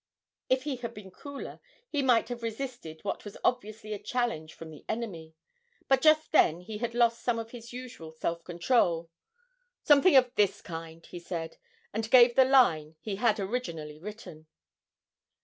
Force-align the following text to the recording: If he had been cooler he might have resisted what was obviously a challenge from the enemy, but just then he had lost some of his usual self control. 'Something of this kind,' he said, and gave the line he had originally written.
If 0.49 0.63
he 0.63 0.77
had 0.77 0.95
been 0.95 1.11
cooler 1.11 1.59
he 1.87 2.01
might 2.01 2.27
have 2.29 2.41
resisted 2.41 3.03
what 3.03 3.23
was 3.23 3.37
obviously 3.43 3.93
a 3.93 3.99
challenge 3.99 4.55
from 4.55 4.71
the 4.71 4.83
enemy, 4.89 5.35
but 5.87 6.01
just 6.01 6.31
then 6.31 6.61
he 6.61 6.79
had 6.79 6.95
lost 6.95 7.21
some 7.21 7.37
of 7.37 7.51
his 7.51 7.71
usual 7.71 8.11
self 8.11 8.43
control. 8.43 9.11
'Something 9.83 10.15
of 10.15 10.33
this 10.33 10.59
kind,' 10.63 11.05
he 11.05 11.19
said, 11.19 11.57
and 11.93 12.09
gave 12.09 12.33
the 12.35 12.45
line 12.45 12.95
he 12.99 13.17
had 13.17 13.39
originally 13.39 13.99
written. 13.99 14.47